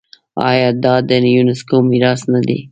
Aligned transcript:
آیا 0.49 0.69
دا 0.83 0.93
د 1.07 1.11
یونیسکو 1.35 1.75
میراث 1.89 2.21
نه 2.33 2.41
دی؟ 2.47 2.59